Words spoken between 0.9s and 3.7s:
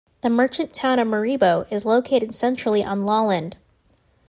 of Maribo is located centrally on Lolland.